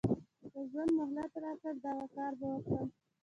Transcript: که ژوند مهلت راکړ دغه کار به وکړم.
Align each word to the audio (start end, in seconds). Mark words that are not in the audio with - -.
که 0.51 0.59
ژوند 0.71 0.91
مهلت 0.99 1.31
راکړ 1.43 1.73
دغه 1.85 2.05
کار 2.15 2.31
به 2.39 2.47
وکړم. 2.53 2.87